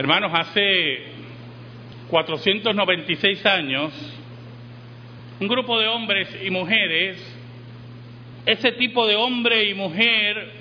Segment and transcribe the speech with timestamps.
[0.00, 0.98] Hermanos, hace
[2.08, 3.92] 496 años,
[5.38, 7.18] un grupo de hombres y mujeres,
[8.46, 10.52] ese tipo de hombre y mujer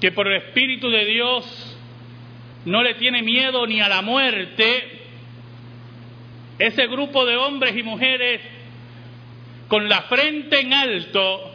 [0.00, 1.78] que por el Espíritu de Dios
[2.64, 4.82] no le tiene miedo ni a la muerte,
[6.58, 8.40] ese grupo de hombres y mujeres
[9.68, 11.52] con la frente en alto,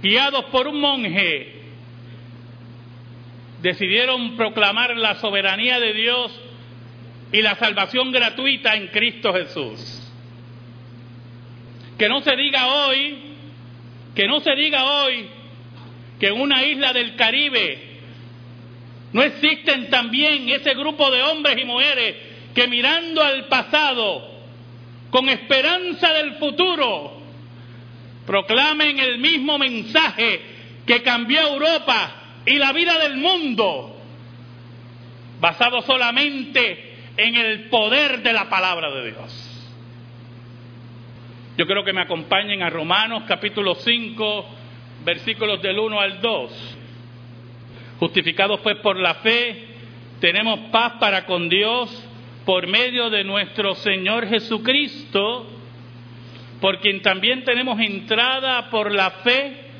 [0.00, 1.61] guiados por un monje,
[3.62, 6.32] decidieron proclamar la soberanía de Dios
[7.30, 10.10] y la salvación gratuita en Cristo Jesús.
[11.96, 13.18] Que no se diga hoy,
[14.14, 15.28] que no se diga hoy
[16.18, 17.92] que en una isla del Caribe
[19.12, 22.16] no existen también ese grupo de hombres y mujeres
[22.54, 24.30] que mirando al pasado,
[25.10, 27.20] con esperanza del futuro,
[28.26, 30.40] proclamen el mismo mensaje
[30.86, 33.96] que cambió Europa y la vida del mundo,
[35.40, 39.48] basado solamente en el poder de la palabra de Dios.
[41.56, 44.46] Yo creo que me acompañen a Romanos capítulo 5,
[45.04, 46.78] versículos del 1 al 2.
[48.00, 49.66] Justificados pues por la fe,
[50.20, 52.08] tenemos paz para con Dios
[52.44, 55.46] por medio de nuestro Señor Jesucristo,
[56.60, 59.71] por quien también tenemos entrada por la fe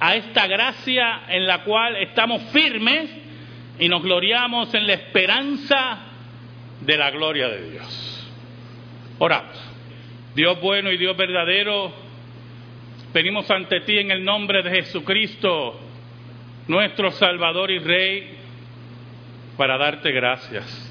[0.00, 3.10] a esta gracia en la cual estamos firmes
[3.78, 5.98] y nos gloriamos en la esperanza
[6.80, 8.30] de la gloria de Dios.
[9.18, 9.70] Oramos.
[10.34, 11.92] Dios bueno y Dios verdadero,
[13.12, 15.78] venimos ante ti en el nombre de Jesucristo,
[16.68, 18.36] nuestro Salvador y Rey,
[19.56, 20.86] para darte gracias.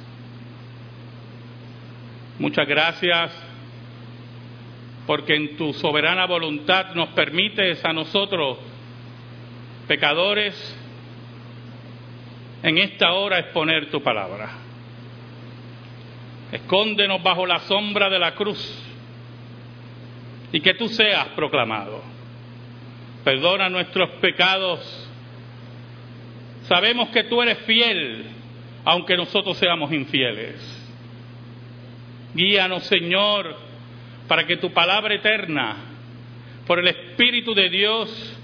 [2.37, 3.31] Muchas gracias
[5.07, 8.59] porque en tu soberana voluntad nos permites a nosotros,
[9.89, 10.53] pecadores,
[12.61, 14.51] en esta hora exponer tu palabra.
[16.51, 18.83] Escóndenos bajo la sombra de la cruz
[20.51, 22.03] y que tú seas proclamado.
[23.23, 25.09] Perdona nuestros pecados.
[26.67, 28.25] Sabemos que tú eres fiel,
[28.85, 30.55] aunque nosotros seamos infieles.
[32.35, 33.55] Guíanos, Señor,
[34.27, 35.77] para que tu palabra eterna,
[36.67, 38.38] por el Espíritu de Dios,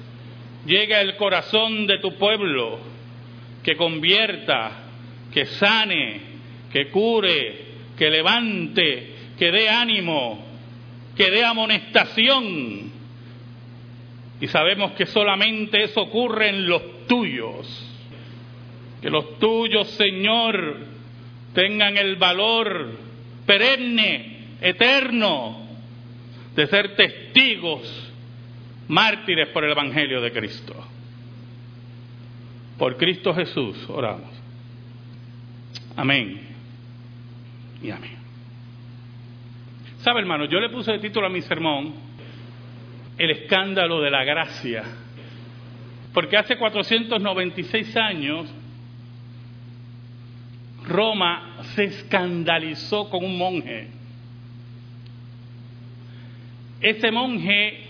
[0.65, 2.79] llegue al corazón de tu pueblo,
[3.63, 4.71] que convierta,
[5.33, 6.21] que sane,
[6.71, 7.65] que cure,
[7.97, 10.45] que levante, que dé ánimo,
[11.15, 12.91] que dé amonestación.
[14.41, 17.91] Y sabemos que solamente eso ocurre en los tuyos.
[19.01, 20.77] Que los tuyos, Señor,
[21.53, 22.91] tengan el valor
[23.45, 25.67] perenne, eterno,
[26.55, 28.04] de ser testigos,
[28.87, 30.75] mártires por el Evangelio de Cristo.
[32.77, 34.29] Por Cristo Jesús oramos.
[35.95, 36.41] Amén.
[37.81, 38.17] Y amén.
[39.99, 40.45] ¿Sabe, hermano?
[40.45, 41.93] Yo le puse de título a mi sermón
[43.17, 44.83] El escándalo de la gracia.
[46.13, 48.53] Porque hace 496 años
[50.87, 53.87] Roma se escandalizó con un monje.
[56.81, 57.84] Ese monje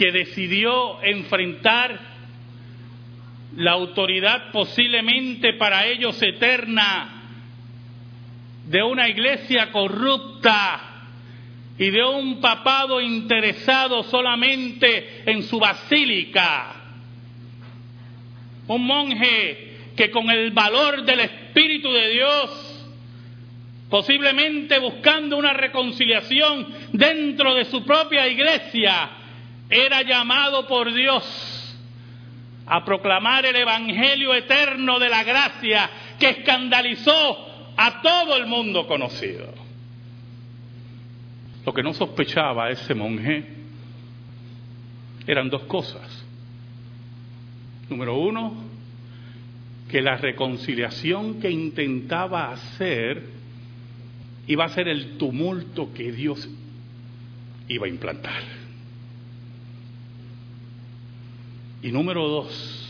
[0.00, 2.00] que decidió enfrentar
[3.56, 7.24] la autoridad posiblemente para ellos eterna
[8.66, 11.04] de una iglesia corrupta
[11.76, 16.76] y de un papado interesado solamente en su basílica.
[18.68, 22.90] Un monje que con el valor del Espíritu de Dios,
[23.90, 29.18] posiblemente buscando una reconciliación dentro de su propia iglesia,
[29.70, 31.24] era llamado por Dios
[32.66, 39.52] a proclamar el Evangelio eterno de la gracia que escandalizó a todo el mundo conocido.
[41.64, 43.44] Lo que no sospechaba ese monje
[45.26, 46.24] eran dos cosas.
[47.88, 48.54] Número uno,
[49.90, 53.24] que la reconciliación que intentaba hacer
[54.46, 56.48] iba a ser el tumulto que Dios
[57.68, 58.59] iba a implantar.
[61.82, 62.86] Y número dos,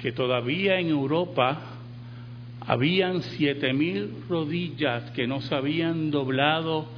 [0.00, 1.60] que todavía en Europa
[2.66, 6.88] habían siete mil rodillas que no se habían doblado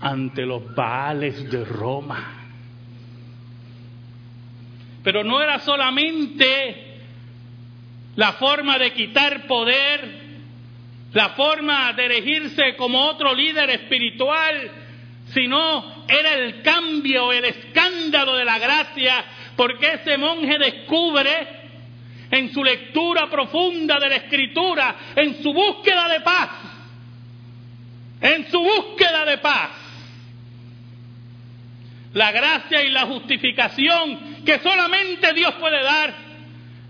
[0.00, 2.42] ante los baales de Roma.
[5.02, 6.98] Pero no era solamente
[8.16, 10.24] la forma de quitar poder,
[11.12, 14.70] la forma de elegirse como otro líder espiritual,
[15.34, 19.24] sino era el cambio, el escándalo de la gracia,
[19.56, 21.64] porque ese monje descubre
[22.30, 26.50] en su lectura profunda de la Escritura, en su búsqueda de paz,
[28.20, 29.70] en su búsqueda de paz.
[32.14, 36.14] La gracia y la justificación que solamente Dios puede dar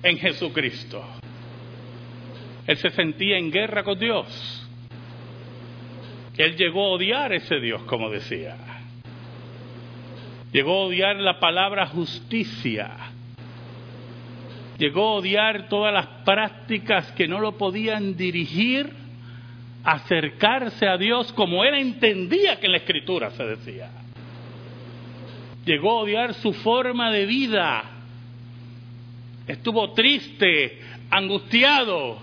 [0.03, 1.03] en Jesucristo.
[2.67, 4.64] Él se sentía en guerra con Dios.
[6.37, 8.57] Él llegó a odiar ese Dios, como decía.
[10.53, 12.91] Llegó a odiar la palabra justicia.
[14.79, 18.91] Llegó a odiar todas las prácticas que no lo podían dirigir
[19.85, 23.91] a acercarse a Dios como él entendía que en la escritura se decía.
[25.65, 27.85] Llegó a odiar su forma de vida.
[29.47, 32.19] Estuvo triste, angustiado,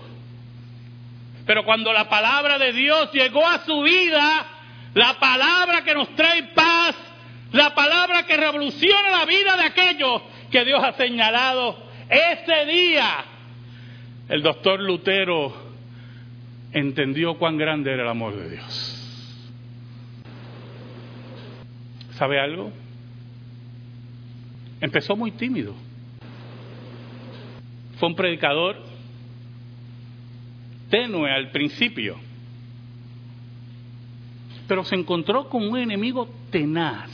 [1.46, 4.46] pero cuando la palabra de Dios llegó a su vida,
[4.94, 6.94] la palabra que nos trae paz,
[7.52, 11.76] la palabra que revoluciona la vida de aquellos que Dios ha señalado,
[12.08, 13.24] ese día
[14.28, 15.52] el doctor Lutero
[16.72, 18.98] entendió cuán grande era el amor de Dios.
[22.18, 22.72] ¿Sabe algo?
[24.80, 25.74] Empezó muy tímido.
[27.98, 28.91] Fue un predicador
[30.92, 32.18] tenue al principio,
[34.68, 37.10] pero se encontró con un enemigo tenaz,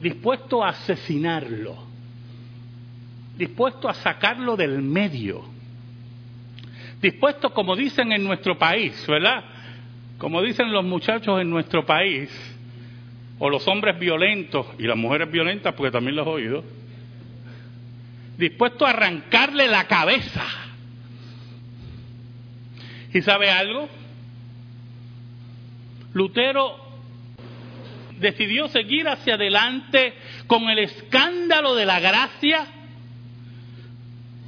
[0.00, 1.76] dispuesto a asesinarlo,
[3.36, 5.44] dispuesto a sacarlo del medio,
[7.02, 9.44] dispuesto, como dicen en nuestro país, ¿verdad?
[10.16, 12.30] Como dicen los muchachos en nuestro país,
[13.38, 16.64] o los hombres violentos y las mujeres violentas, porque también los he oído,
[18.38, 20.63] dispuesto a arrancarle la cabeza
[23.14, 23.88] ¿Y sabe algo?
[26.14, 26.76] Lutero
[28.18, 30.14] decidió seguir hacia adelante
[30.48, 32.66] con el escándalo de la gracia,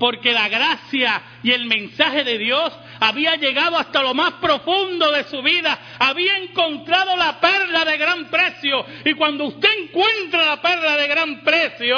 [0.01, 5.25] porque la gracia y el mensaje de Dios había llegado hasta lo más profundo de
[5.25, 10.97] su vida, había encontrado la perla de gran precio, y cuando usted encuentra la perla
[10.97, 11.97] de gran precio,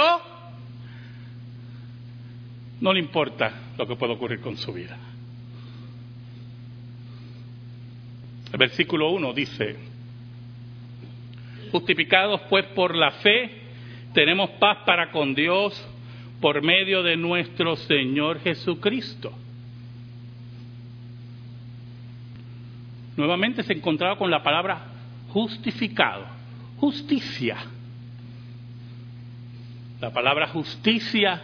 [2.83, 4.99] no le importa lo que pueda ocurrir con su vida.
[8.53, 9.77] El versículo 1 dice,
[11.71, 13.51] justificados pues por la fe,
[14.15, 15.87] tenemos paz para con Dios
[16.41, 19.33] por medio de nuestro Señor Jesucristo.
[23.17, 24.81] Nuevamente se encontraba con la palabra
[25.29, 26.25] justificado,
[26.79, 27.57] justicia.
[30.01, 31.43] La palabra justicia,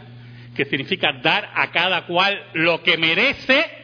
[0.54, 3.83] que significa dar a cada cual lo que merece,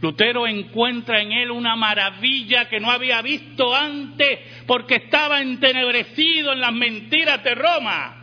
[0.00, 6.60] Lutero encuentra en él una maravilla que no había visto antes porque estaba entenebrecido en
[6.60, 8.16] las mentiras de Roma.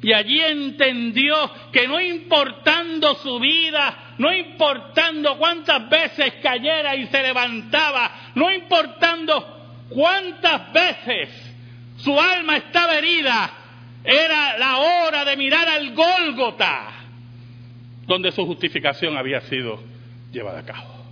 [0.00, 7.22] Y allí entendió que no importando su vida, no importando cuántas veces cayera y se
[7.22, 11.30] levantaba, no importando cuántas veces
[11.96, 13.50] su alma estaba herida,
[14.04, 17.03] era la hora de mirar al Gólgota
[18.06, 19.82] donde su justificación había sido
[20.32, 21.04] llevada a cabo.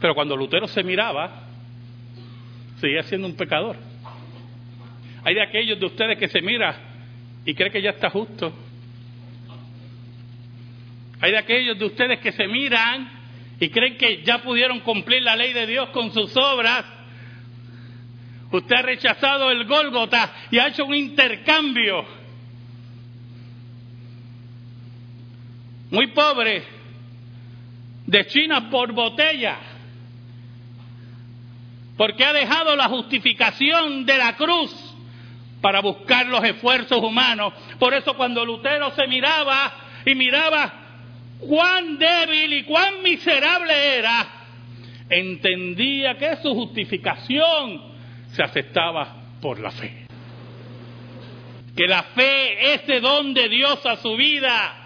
[0.00, 1.44] Pero cuando Lutero se miraba,
[2.80, 3.76] seguía siendo un pecador.
[5.24, 6.76] Hay de aquellos de ustedes que se mira
[7.44, 8.52] y cree que ya está justo.
[11.20, 13.08] Hay de aquellos de ustedes que se miran
[13.58, 16.84] y creen que ya pudieron cumplir la ley de Dios con sus obras.
[18.50, 22.04] Usted ha rechazado el Gólgota y ha hecho un intercambio
[25.94, 26.64] muy pobre,
[28.04, 29.56] de China por botella,
[31.96, 34.72] porque ha dejado la justificación de la cruz
[35.60, 37.54] para buscar los esfuerzos humanos.
[37.78, 39.72] Por eso cuando Lutero se miraba
[40.04, 40.72] y miraba
[41.38, 44.26] cuán débil y cuán miserable era,
[45.08, 47.80] entendía que su justificación
[48.32, 50.06] se aceptaba por la fe.
[51.76, 54.83] Que la fe, ese don de Dios a su vida,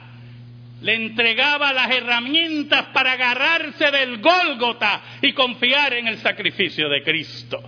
[0.80, 7.58] le entregaba las herramientas para agarrarse del Gólgota y confiar en el sacrificio de Cristo.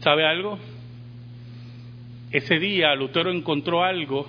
[0.00, 0.58] ¿Sabe algo?
[2.30, 4.26] Ese día Lutero encontró algo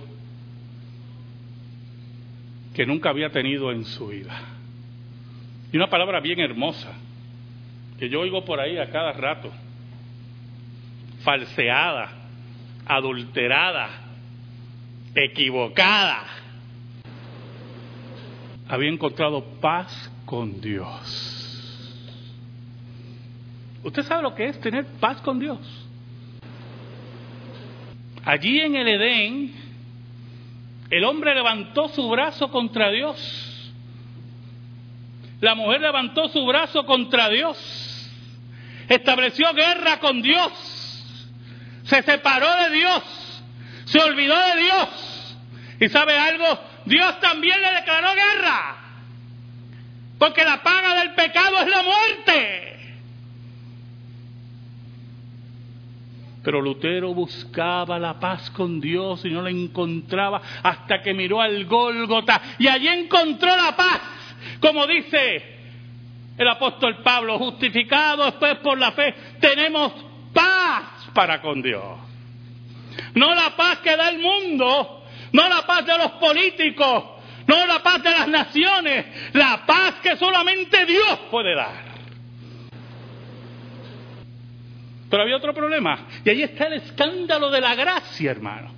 [2.73, 4.39] que nunca había tenido en su vida.
[5.71, 6.93] Y una palabra bien hermosa,
[7.97, 9.51] que yo oigo por ahí a cada rato,
[11.23, 12.09] falseada,
[12.85, 14.04] adulterada,
[15.15, 16.25] equivocada,
[18.67, 21.31] había encontrado paz con Dios.
[23.83, 25.59] ¿Usted sabe lo que es tener paz con Dios?
[28.25, 29.53] Allí en el Edén,
[30.89, 33.71] el hombre levantó su brazo contra Dios.
[35.39, 38.11] La mujer levantó su brazo contra Dios.
[38.89, 40.51] Estableció guerra con Dios.
[41.83, 43.24] Se separó de Dios.
[43.95, 45.37] Se olvidó de Dios.
[45.79, 46.45] ¿Y sabe algo?
[46.83, 48.75] Dios también le declaró guerra.
[50.19, 52.79] Porque la paga del pecado es la muerte.
[56.43, 61.63] Pero Lutero buscaba la paz con Dios y no la encontraba hasta que miró al
[61.63, 64.01] Gólgota y allí encontró la paz.
[64.59, 65.41] Como dice
[66.37, 69.93] el apóstol Pablo, justificado después por la fe, tenemos
[70.33, 72.04] paz para con Dios.
[73.13, 77.03] No la paz que da el mundo, no la paz de los políticos,
[77.47, 81.95] no la paz de las naciones, la paz que solamente Dios puede dar.
[85.09, 86.07] Pero había otro problema.
[86.23, 88.73] Y ahí está el escándalo de la gracia, hermano.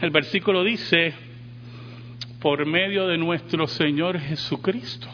[0.00, 1.14] El versículo dice,
[2.40, 5.06] por medio de nuestro Señor Jesucristo.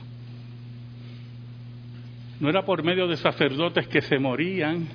[2.41, 4.89] No era por medio de sacerdotes que se morían.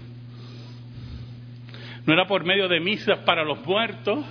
[2.05, 4.25] No era por medio de misas para los muertos.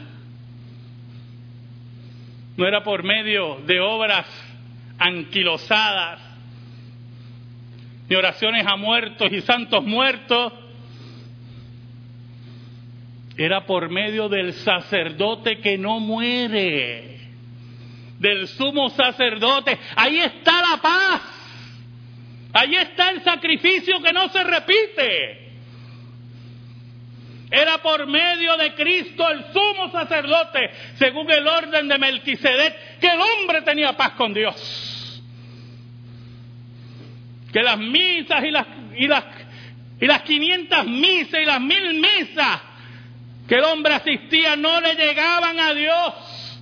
[2.57, 4.27] No era por medio de obras
[4.99, 6.33] anquilosadas
[8.09, 10.53] ni oraciones a muertos y santos muertos.
[13.39, 17.21] Era por medio del sacerdote que no muere,
[18.19, 19.79] del sumo sacerdote.
[19.97, 21.23] Ahí está la paz.
[22.53, 25.52] Ahí está el sacrificio que no se repite.
[27.53, 33.21] Era por medio de Cristo el sumo sacerdote, según el orden de Melquisedec, que el
[33.21, 35.03] hombre tenía paz con Dios
[37.53, 38.67] que las misas y las,
[38.97, 39.25] y las,
[40.01, 42.61] y las 500 misas y las mil misas
[43.47, 46.61] que el hombre asistía no le llegaban a Dios,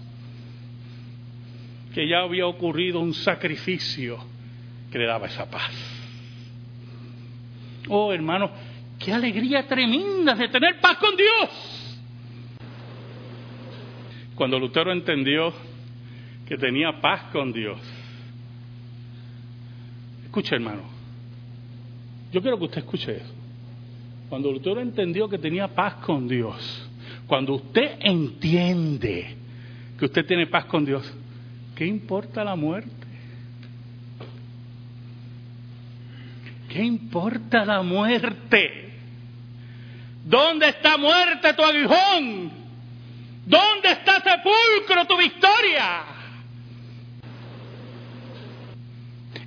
[1.94, 4.18] que ya había ocurrido un sacrificio
[4.90, 5.70] que le daba esa paz.
[7.88, 8.50] Oh, hermano,
[9.00, 12.00] qué alegría tremenda de tener paz con Dios.
[14.36, 15.52] Cuando Lutero entendió
[16.46, 17.80] que tenía paz con Dios,
[20.30, 20.82] Escuche, hermano.
[22.30, 23.34] Yo quiero que usted escuche eso.
[24.28, 26.88] Cuando Lutero entendió que tenía paz con Dios,
[27.26, 29.36] cuando usted entiende
[29.98, 31.12] que usted tiene paz con Dios,
[31.74, 32.92] ¿qué importa la muerte?
[36.68, 38.89] ¿Qué importa la muerte?
[40.24, 42.52] ¿Dónde está muerte tu aguijón?
[43.46, 46.02] ¿Dónde está sepulcro tu victoria?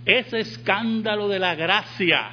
[0.06, 2.32] Ese escándalo de la gracia.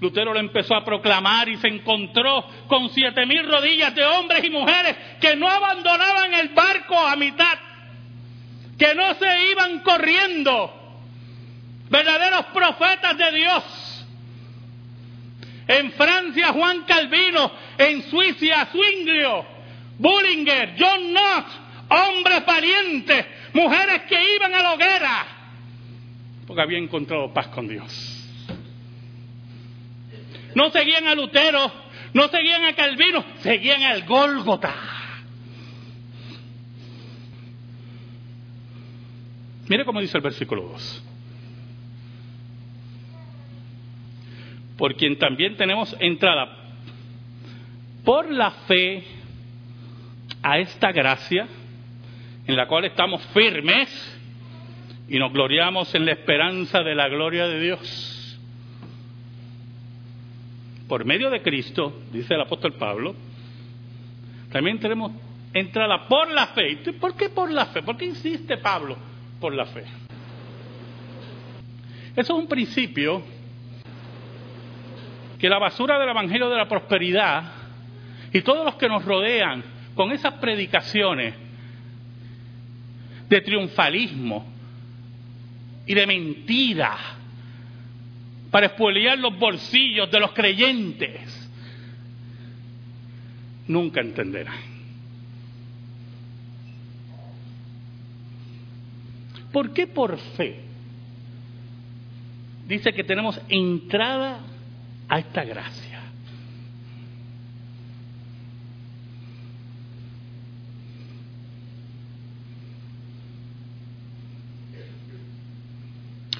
[0.00, 4.50] Lutero lo empezó a proclamar y se encontró con siete mil rodillas de hombres y
[4.50, 7.58] mujeres que no abandonaban el barco a mitad,
[8.76, 10.72] que no se iban corriendo,
[11.88, 13.91] verdaderos profetas de Dios.
[15.68, 19.44] En Francia, Juan Calvino, en Suiza, Zwinglio,
[19.98, 21.52] Bullinger, John Knox,
[21.88, 25.26] hombres valientes, mujeres que iban a la hoguera,
[26.46, 28.18] porque había encontrado paz con Dios.
[30.54, 31.72] No seguían a Lutero,
[32.12, 34.74] no seguían a Calvino, seguían al Gólgota.
[39.68, 41.11] Mire cómo dice el versículo 2.
[44.82, 46.56] Por quien también tenemos entrada
[48.04, 49.04] por la fe
[50.42, 51.46] a esta gracia
[52.48, 53.88] en la cual estamos firmes
[55.08, 58.40] y nos gloriamos en la esperanza de la gloria de Dios.
[60.88, 63.14] Por medio de Cristo, dice el apóstol Pablo,
[64.50, 65.12] también tenemos
[65.54, 66.78] entrada por la fe.
[67.00, 67.84] ¿Por qué por la fe?
[67.84, 68.96] ¿Por qué insiste Pablo
[69.38, 69.84] por la fe?
[72.16, 73.22] Eso es un principio
[75.42, 77.42] que la basura del Evangelio de la Prosperidad
[78.32, 81.34] y todos los que nos rodean con esas predicaciones
[83.28, 84.46] de triunfalismo,
[85.84, 86.96] y de mentira
[88.52, 91.50] para expoliar los bolsillos de los creyentes,
[93.66, 94.54] nunca entenderán.
[99.50, 100.60] ¿Por qué por fe?
[102.68, 104.51] Dice que tenemos entrada
[105.08, 106.00] a esta gracia.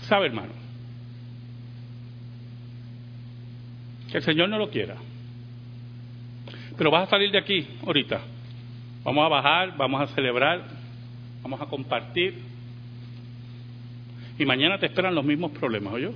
[0.03, 0.53] ¿Sabe, hermano?
[4.11, 4.97] Que el Señor no lo quiera.
[6.77, 8.21] Pero vas a salir de aquí ahorita.
[9.05, 10.65] Vamos a bajar, vamos a celebrar,
[11.43, 12.41] vamos a compartir.
[14.39, 16.11] Y mañana te esperan los mismos problemas, ¿oye?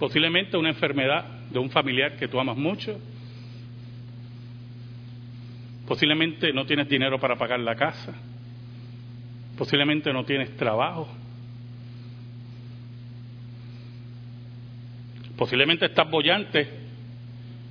[0.00, 2.98] Posiblemente una enfermedad de un familiar que tú amas mucho.
[5.86, 8.14] Posiblemente no tienes dinero para pagar la casa.
[9.58, 11.06] Posiblemente no tienes trabajo.
[15.36, 16.66] Posiblemente estás bollante,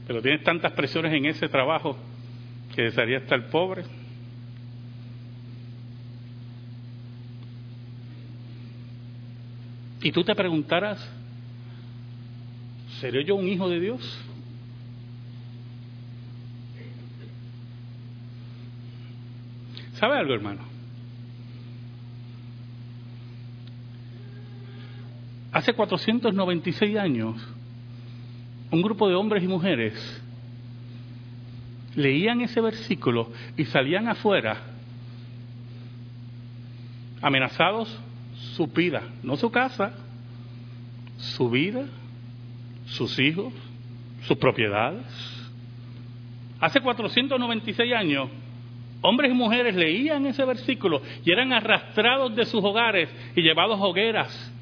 [0.06, 1.98] pero tienes tantas presiones en ese trabajo
[2.76, 3.86] que desearía estar pobre.
[10.04, 11.12] Y tú te preguntarás,
[13.00, 14.26] ¿seré yo un hijo de Dios?
[19.94, 20.62] ¿Sabe algo, hermano?
[25.52, 27.36] Hace 496 años,
[28.72, 30.24] un grupo de hombres y mujeres
[31.96, 34.58] leían ese versículo y salían afuera
[37.22, 38.00] amenazados
[38.56, 39.94] su vida, no su casa,
[41.18, 41.86] su vida,
[42.90, 43.54] sus hijos,
[44.24, 45.06] sus propiedades.
[46.60, 48.30] Hace 496 años,
[49.02, 53.84] hombres y mujeres leían ese versículo y eran arrastrados de sus hogares y llevados a
[53.84, 54.54] hogueras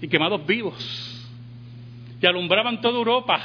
[0.00, 1.10] y quemados vivos.
[2.20, 3.40] Y alumbraban toda Europa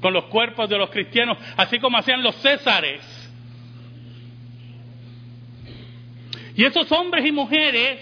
[0.00, 3.00] con los cuerpos de los cristianos, así como hacían los césares.
[6.56, 8.00] Y esos hombres y mujeres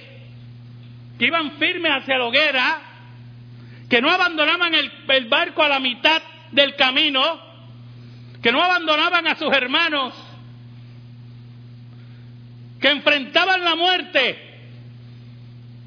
[1.18, 2.89] que iban firmes hacia la hoguera,
[3.90, 7.40] que no abandonaban el, barco a la mitad del camino,
[8.40, 10.14] que no abandonaban a sus hermanos,
[12.80, 14.38] que enfrentaban la muerte,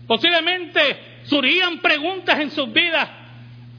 [0.06, 3.10] posiblemente surgían preguntas en sus vidas.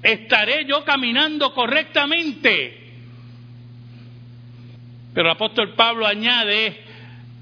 [0.02, 2.92] ¿Estaré yo caminando correctamente?
[5.12, 6.82] Pero el apóstol Pablo añade,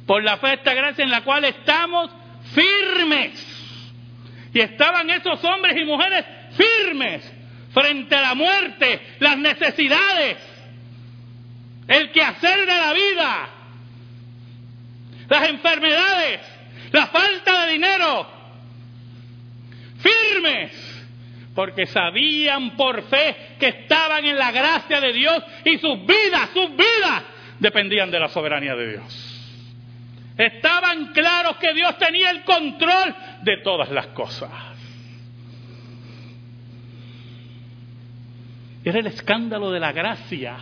[0.04, 2.10] por la fe de esta gracia en la cual estamos
[2.52, 3.48] firmes.
[4.52, 7.32] Y estaban esos hombres y mujeres firmes
[7.72, 10.36] frente a la muerte, las necesidades,
[11.88, 13.48] el quehacer de la vida,
[15.28, 16.40] las enfermedades,
[16.92, 18.26] la falta de dinero,
[19.98, 20.92] firmes,
[21.54, 26.70] porque sabían por fe que estaban en la gracia de Dios y sus vidas, sus
[26.70, 27.22] vidas
[27.58, 29.32] dependían de la soberanía de Dios.
[30.36, 34.71] Estaban claros que Dios tenía el control de todas las cosas.
[38.84, 40.56] Era el escándalo de la gracia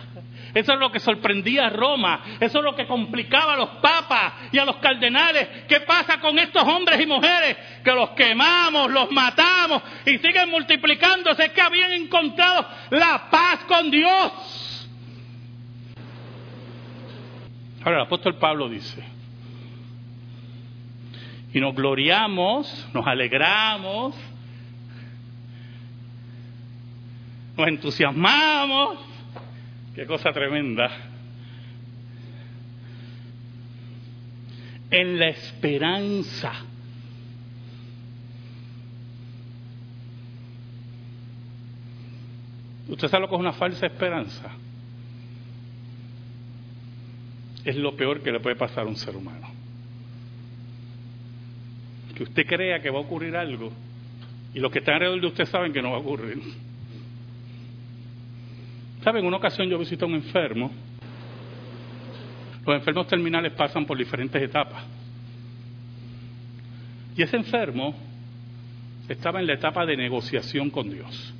[0.53, 4.33] eso es lo que sorprendía a Roma, eso es lo que complicaba a los papas
[4.51, 5.47] y a los cardenales.
[5.67, 7.57] ¿Qué pasa con estos hombres y mujeres?
[7.83, 13.89] Que los quemamos, los matamos y siguen multiplicándose, es que habían encontrado la paz con
[13.89, 14.89] Dios.
[17.83, 19.03] Ahora el apóstol Pablo dice,
[21.53, 24.15] y nos gloriamos, nos alegramos,
[27.57, 29.11] nos entusiasmamos
[29.93, 30.89] Qué cosa tremenda.
[34.89, 36.51] En la esperanza.
[42.87, 44.51] ¿Usted sabe lo que es una falsa esperanza?
[47.63, 49.47] Es lo peor que le puede pasar a un ser humano.
[52.15, 53.71] Que usted crea que va a ocurrir algo
[54.53, 56.70] y los que están alrededor de usted saben que no va a ocurrir.
[59.03, 59.21] ¿Saben?
[59.21, 60.71] En una ocasión yo visité a un enfermo.
[62.65, 64.83] Los enfermos terminales pasan por diferentes etapas.
[67.15, 67.95] Y ese enfermo
[69.09, 71.33] estaba en la etapa de negociación con Dios.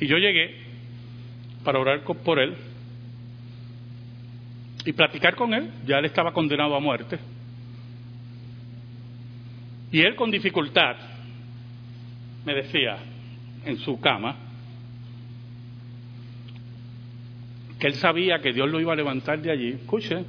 [0.00, 0.56] Y yo llegué
[1.64, 2.54] para orar por él
[4.86, 5.70] y platicar con él.
[5.86, 7.18] Ya él estaba condenado a muerte.
[9.92, 11.15] Y él con dificultad
[12.46, 12.96] me decía
[13.64, 14.36] en su cama
[17.80, 20.24] que él sabía que Dios lo iba a levantar de allí, escuche,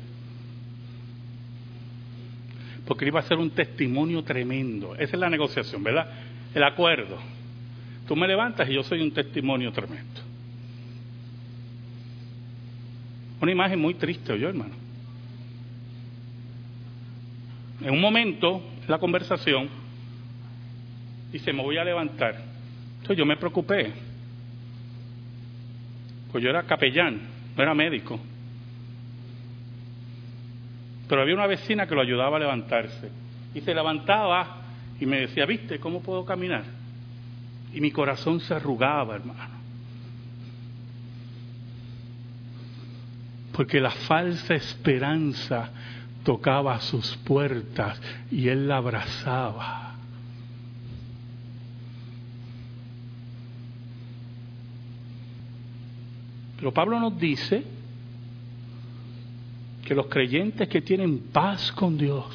[2.86, 4.96] porque iba a ser un testimonio tremendo.
[4.96, 6.12] Esa es la negociación, ¿verdad?
[6.54, 7.18] El acuerdo.
[8.08, 10.22] Tú me levantas y yo soy un testimonio tremendo.
[13.40, 14.74] Una imagen muy triste, yo hermano.
[17.82, 19.70] En un momento, la conversación,
[21.38, 22.36] dice, me voy a levantar.
[22.96, 23.94] Entonces yo me preocupé,
[26.32, 27.22] pues yo era capellán,
[27.56, 28.20] no era médico.
[31.08, 33.10] Pero había una vecina que lo ayudaba a levantarse.
[33.54, 34.58] Y se levantaba
[35.00, 36.64] y me decía, ¿viste cómo puedo caminar?
[37.74, 39.58] Y mi corazón se arrugaba, hermano.
[43.54, 45.72] Porque la falsa esperanza
[46.24, 49.87] tocaba sus puertas y él la abrazaba.
[56.58, 57.64] Pero Pablo nos dice
[59.86, 62.26] que los creyentes que tienen paz con Dios,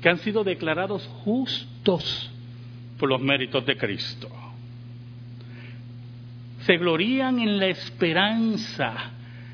[0.00, 2.30] que han sido declarados justos
[2.98, 4.30] por los méritos de Cristo,
[6.60, 9.10] se glorían en la esperanza,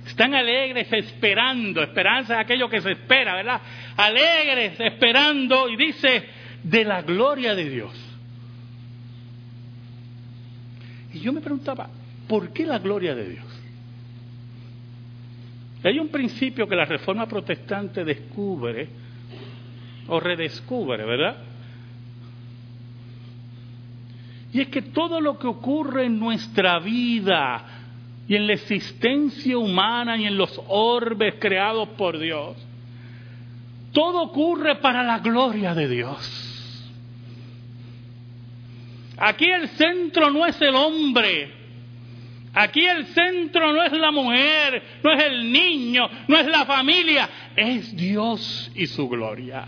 [0.07, 3.61] están alegres esperando, esperanza es aquello que se espera, ¿verdad?
[3.97, 6.25] Alegres esperando y dice
[6.62, 7.92] de la gloria de Dios.
[11.12, 11.90] Y yo me preguntaba,
[12.28, 13.62] ¿por qué la gloria de Dios?
[15.85, 18.88] Hay un principio que la reforma protestante descubre
[20.08, 21.37] o redescubre, ¿verdad?
[24.52, 27.64] Y es que todo lo que ocurre en nuestra vida
[28.28, 32.56] y en la existencia humana y en los orbes creados por Dios,
[33.92, 36.38] todo ocurre para la gloria de Dios.
[39.18, 41.62] Aquí el centro no es el hombre,
[42.54, 47.28] Aquí el centro no es la mujer, no es el niño, no es la familia,
[47.56, 49.66] es Dios y su gloria.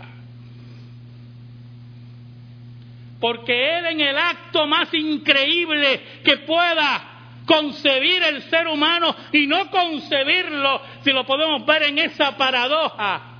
[3.19, 7.15] Porque Él en el acto más increíble que pueda
[7.47, 13.35] concebir el ser humano y no concebirlo, si lo podemos ver en esa paradoja,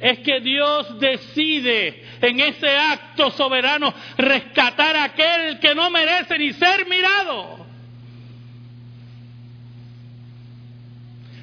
[0.00, 6.52] es que Dios decide en ese acto soberano rescatar a aquel que no merece ni
[6.52, 7.63] ser mirado.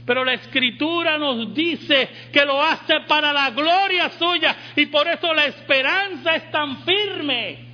[0.05, 5.33] Pero la escritura nos dice que lo hace para la gloria suya y por eso
[5.33, 7.65] la esperanza es tan firme.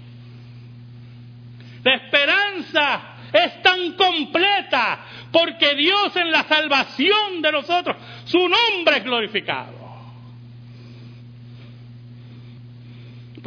[1.83, 4.99] La esperanza es tan completa
[5.31, 9.76] porque Dios en la salvación de nosotros, su nombre es glorificado.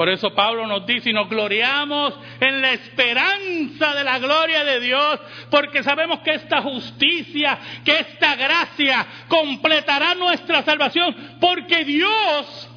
[0.01, 4.81] Por eso Pablo nos dice y nos gloriamos en la esperanza de la gloria de
[4.81, 12.71] Dios, porque sabemos que esta justicia, que esta gracia completará nuestra salvación, porque Dios,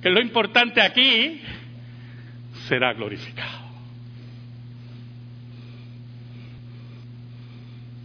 [0.00, 1.42] que es lo importante aquí,
[2.68, 3.66] será glorificado.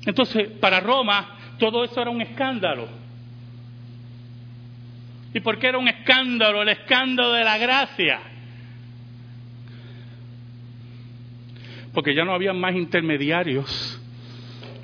[0.05, 2.89] Entonces, para Roma, todo eso era un escándalo.
[5.33, 6.63] ¿Y por qué era un escándalo?
[6.63, 8.30] El escándalo de la gracia.
[11.93, 13.99] Porque ya no había más intermediarios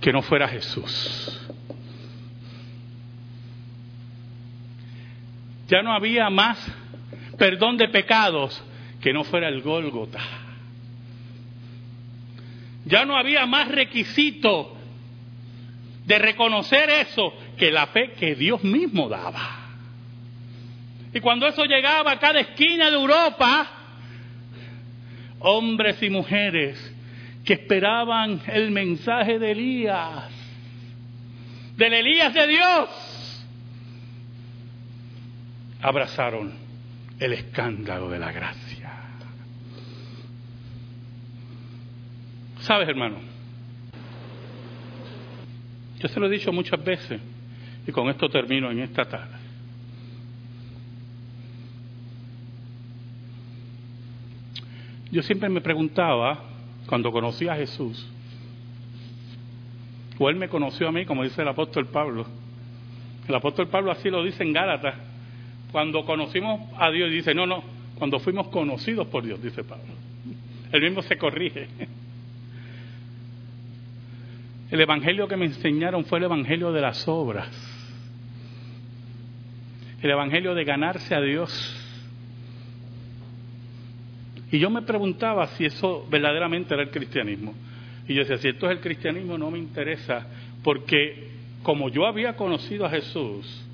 [0.02, 1.48] que no fuera Jesús.
[5.68, 6.58] Ya no había más
[7.38, 8.64] perdón de pecados
[9.02, 10.20] que no fuera el Gólgota.
[12.86, 14.78] Ya no había más requisito
[16.06, 19.68] de reconocer eso que la fe que Dios mismo daba.
[21.14, 23.68] Y cuando eso llegaba a cada esquina de Europa,
[25.40, 26.96] hombres y mujeres
[27.48, 30.26] que esperaban el mensaje de Elías,
[31.78, 33.46] del Elías de Dios,
[35.82, 36.52] abrazaron
[37.18, 38.92] el escándalo de la gracia.
[42.60, 43.20] ¿Sabes, hermano?
[46.00, 47.22] Yo se lo he dicho muchas veces
[47.88, 49.38] y con esto termino en esta tarde.
[55.10, 56.57] Yo siempre me preguntaba
[56.88, 58.08] cuando conocí a Jesús,
[60.20, 62.26] o él me conoció a mí, como dice el apóstol Pablo.
[63.28, 64.96] El apóstol Pablo así lo dice en Gálatas.
[65.72, 67.64] Cuando conocimos a Dios, dice, no, no,
[67.96, 69.94] cuando fuimos conocidos por Dios, dice Pablo.
[70.72, 71.68] Él mismo se corrige.
[74.72, 77.48] El evangelio que me enseñaron fue el evangelio de las obras.
[80.02, 81.87] El evangelio de ganarse a Dios
[84.52, 87.54] y yo me preguntaba si eso verdaderamente era el cristianismo.
[88.08, 90.26] Y yo decía, si esto es el cristianismo no me interesa,
[90.64, 91.32] porque
[91.64, 93.66] como yo había conocido a Jesús,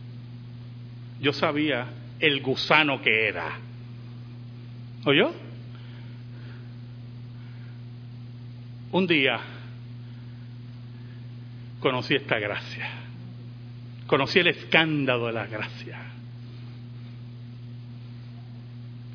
[1.22, 1.86] yo sabía
[2.20, 3.60] el gusano que era.
[5.06, 5.32] ¿Oyó?
[8.92, 9.40] Un día
[11.80, 12.90] conocí esta gracia,
[14.08, 16.00] conocí el escándalo de la gracia.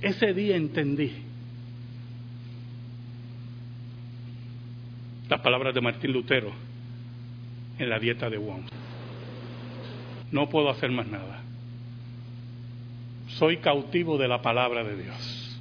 [0.01, 1.28] Ese día entendí
[5.29, 6.53] las palabras de Martín Lutero
[7.79, 8.71] en la dieta de Worms.
[10.33, 11.43] No puedo hacer más nada.
[13.29, 15.61] soy cautivo de la palabra de Dios.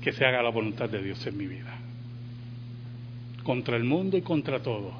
[0.00, 1.76] Que se haga la voluntad de Dios en mi vida.
[3.42, 4.92] Contra el mundo y contra todo.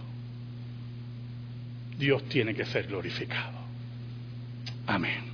[1.99, 3.59] Dios tiene que ser glorificado.
[4.87, 5.33] Amén.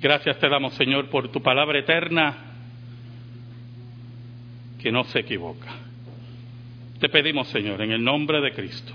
[0.00, 2.47] Gracias te damos, Señor, por tu palabra eterna
[4.88, 5.68] que no se equivoca.
[6.98, 8.94] Te pedimos, Señor, en el nombre de Cristo,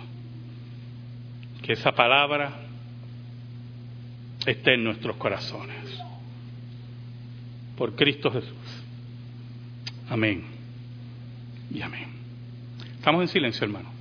[1.61, 2.51] que esa palabra
[4.43, 6.03] esté en nuestros corazones.
[7.77, 8.83] Por Cristo Jesús.
[10.09, 10.43] Amén.
[11.69, 12.07] Y amén.
[12.95, 13.92] Estamos en silencio, hermano.